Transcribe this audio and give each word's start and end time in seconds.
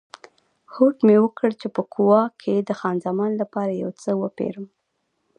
هوډ 0.73 0.95
مې 1.07 1.17
وکړ 1.21 1.49
چې 1.61 1.67
په 1.75 1.81
کووا 1.93 2.23
کې 2.41 2.53
د 2.59 2.69
خان 2.79 2.95
زمان 3.05 3.31
لپاره 3.41 3.71
یو 3.83 3.91
څه 4.01 4.11
وپیرم. 4.21 4.65